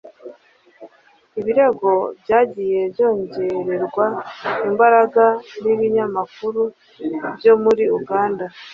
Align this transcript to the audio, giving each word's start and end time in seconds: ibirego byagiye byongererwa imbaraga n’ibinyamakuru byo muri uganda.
ibirego 1.39 1.91
byagiye 2.21 2.79
byongererwa 2.93 4.05
imbaraga 4.67 5.25
n’ibinyamakuru 5.63 6.61
byo 7.37 7.53
muri 7.63 7.83
uganda. 7.99 8.45